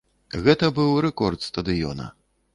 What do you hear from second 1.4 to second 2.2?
стадыёна.